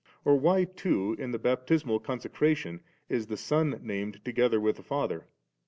or 0.25 0.35
why 0.35 0.63
too 0.63 1.15
in 1.19 1.29
the 1.31 1.37
baptismal 1.37 1.99
consecration 1.99 2.79
is 3.07 3.27
the 3.27 3.37
Son 3.37 3.79
named 3.83 4.19
to 4.25 4.31
gether 4.31 4.59
with 4.59 4.77
the 4.77 4.81
Father? 4.83 5.27